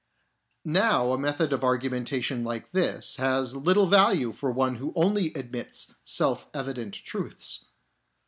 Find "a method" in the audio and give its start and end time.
1.11-1.53